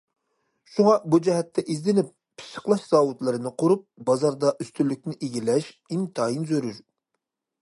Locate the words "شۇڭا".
0.75-0.93